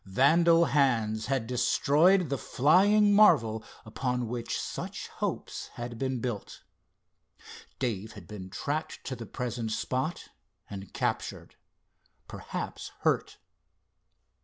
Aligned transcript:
Vandal 0.03 0.65
hands 0.65 1.27
had 1.27 1.45
destroyed 1.45 2.29
the 2.29 2.37
flying 2.39 3.13
marvel 3.13 3.63
upon 3.85 4.27
which 4.27 4.59
such 4.59 5.09
hopes 5.19 5.67
had 5.75 5.99
been 5.99 6.19
built. 6.19 6.63
Dave 7.77 8.13
had 8.13 8.25
been 8.27 8.49
tracked 8.49 9.03
to 9.03 9.15
the 9.15 9.27
present 9.27 9.71
spot 9.71 10.29
and 10.71 10.91
captured; 10.91 11.53
perhaps 12.27 12.91
hurt. 13.01 13.37